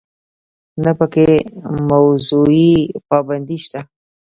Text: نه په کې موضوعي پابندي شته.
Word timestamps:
نه 0.83 0.91
په 0.97 1.05
کې 1.13 1.29
موضوعي 1.91 2.71
پابندي 3.09 3.57
شته. 3.65 3.81